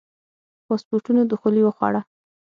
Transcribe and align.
پاسپورتونو 0.67 1.21
دخولي 1.31 1.61
وخوړه. 1.63 2.01